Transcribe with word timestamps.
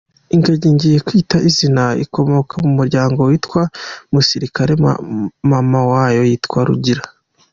Ingagi 0.35 0.67
ngiye 0.75 0.99
kwita 1.07 1.37
izina 1.49 1.83
ikomoka 2.05 2.53
mu 2.63 2.69
muryango 2.77 3.19
witwa 3.29 3.61
Musirikare, 4.13 4.71
mama 5.51 5.79
wayo 5.91 6.21
yitwa 6.29 6.59
Rugira. 6.67 7.03